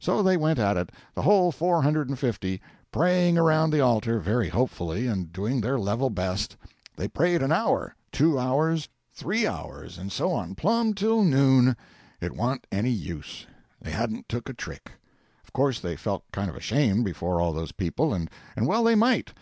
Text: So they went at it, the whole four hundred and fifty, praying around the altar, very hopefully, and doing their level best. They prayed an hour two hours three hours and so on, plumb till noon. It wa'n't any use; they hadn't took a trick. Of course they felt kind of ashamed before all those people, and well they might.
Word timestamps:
So 0.00 0.24
they 0.24 0.36
went 0.36 0.58
at 0.58 0.76
it, 0.76 0.90
the 1.14 1.22
whole 1.22 1.52
four 1.52 1.82
hundred 1.82 2.08
and 2.08 2.18
fifty, 2.18 2.60
praying 2.90 3.38
around 3.38 3.70
the 3.70 3.80
altar, 3.80 4.18
very 4.18 4.48
hopefully, 4.48 5.06
and 5.06 5.32
doing 5.32 5.60
their 5.60 5.78
level 5.78 6.10
best. 6.10 6.56
They 6.96 7.06
prayed 7.06 7.42
an 7.44 7.52
hour 7.52 7.94
two 8.10 8.40
hours 8.40 8.88
three 9.12 9.46
hours 9.46 9.96
and 9.96 10.10
so 10.10 10.32
on, 10.32 10.56
plumb 10.56 10.94
till 10.94 11.22
noon. 11.22 11.76
It 12.20 12.32
wa'n't 12.34 12.66
any 12.72 12.90
use; 12.90 13.46
they 13.80 13.92
hadn't 13.92 14.28
took 14.28 14.48
a 14.48 14.52
trick. 14.52 14.90
Of 15.44 15.52
course 15.52 15.78
they 15.78 15.94
felt 15.94 16.24
kind 16.32 16.50
of 16.50 16.56
ashamed 16.56 17.04
before 17.04 17.40
all 17.40 17.52
those 17.52 17.70
people, 17.70 18.12
and 18.12 18.28
well 18.60 18.82
they 18.82 18.96
might. 18.96 19.32